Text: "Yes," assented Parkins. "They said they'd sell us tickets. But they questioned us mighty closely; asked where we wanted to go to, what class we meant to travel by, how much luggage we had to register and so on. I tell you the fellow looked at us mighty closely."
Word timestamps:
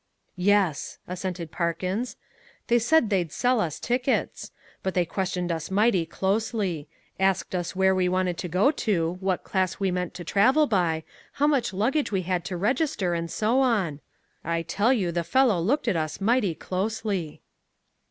"Yes," 0.35 0.97
assented 1.07 1.51
Parkins. 1.51 2.17
"They 2.69 2.79
said 2.79 3.11
they'd 3.11 3.31
sell 3.31 3.59
us 3.59 3.79
tickets. 3.79 4.51
But 4.81 4.95
they 4.95 5.05
questioned 5.05 5.51
us 5.51 5.69
mighty 5.69 6.07
closely; 6.07 6.87
asked 7.19 7.53
where 7.75 7.93
we 7.93 8.09
wanted 8.09 8.35
to 8.39 8.47
go 8.47 8.71
to, 8.71 9.17
what 9.19 9.43
class 9.43 9.79
we 9.79 9.91
meant 9.91 10.15
to 10.15 10.23
travel 10.23 10.65
by, 10.65 11.03
how 11.33 11.45
much 11.45 11.71
luggage 11.71 12.11
we 12.11 12.23
had 12.23 12.43
to 12.45 12.57
register 12.57 13.13
and 13.13 13.29
so 13.29 13.59
on. 13.59 13.99
I 14.43 14.63
tell 14.63 14.91
you 14.91 15.11
the 15.11 15.23
fellow 15.23 15.59
looked 15.61 15.87
at 15.87 15.95
us 15.95 16.19
mighty 16.19 16.55
closely." 16.55 17.43